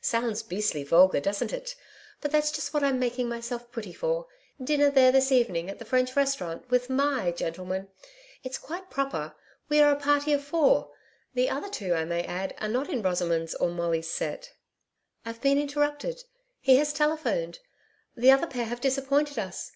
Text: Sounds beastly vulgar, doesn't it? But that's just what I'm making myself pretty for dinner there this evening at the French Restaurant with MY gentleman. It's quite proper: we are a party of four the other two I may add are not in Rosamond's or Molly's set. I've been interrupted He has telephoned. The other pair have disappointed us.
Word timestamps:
Sounds 0.00 0.42
beastly 0.42 0.82
vulgar, 0.82 1.20
doesn't 1.20 1.52
it? 1.52 1.76
But 2.20 2.32
that's 2.32 2.50
just 2.50 2.74
what 2.74 2.82
I'm 2.82 2.98
making 2.98 3.28
myself 3.28 3.70
pretty 3.70 3.92
for 3.92 4.26
dinner 4.60 4.90
there 4.90 5.12
this 5.12 5.30
evening 5.30 5.70
at 5.70 5.78
the 5.78 5.84
French 5.84 6.16
Restaurant 6.16 6.68
with 6.68 6.90
MY 6.90 7.30
gentleman. 7.30 7.86
It's 8.42 8.58
quite 8.58 8.90
proper: 8.90 9.36
we 9.68 9.78
are 9.78 9.92
a 9.92 9.96
party 9.96 10.32
of 10.32 10.42
four 10.42 10.90
the 11.34 11.48
other 11.48 11.68
two 11.68 11.94
I 11.94 12.04
may 12.04 12.24
add 12.24 12.56
are 12.60 12.66
not 12.66 12.90
in 12.90 13.00
Rosamond's 13.00 13.54
or 13.54 13.68
Molly's 13.70 14.10
set. 14.10 14.54
I've 15.24 15.40
been 15.40 15.56
interrupted 15.56 16.24
He 16.58 16.78
has 16.78 16.92
telephoned. 16.92 17.60
The 18.16 18.32
other 18.32 18.48
pair 18.48 18.64
have 18.64 18.80
disappointed 18.80 19.38
us. 19.38 19.70